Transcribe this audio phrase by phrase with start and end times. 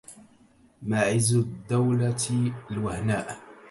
[0.81, 2.17] معز الدولة
[2.71, 3.37] الوهناء